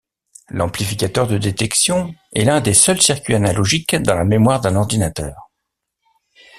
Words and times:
L'amplificateur 0.49 1.27
de 1.27 1.37
détection 1.37 2.15
est 2.33 2.43
l'un 2.45 2.59
des 2.59 2.73
seuls 2.73 2.99
circuits 3.03 3.35
analogiques 3.35 3.95
dans 3.97 4.15
la 4.15 4.25
mémoire 4.25 4.59
d'un 4.59 4.75
ordinateur. 4.75 5.51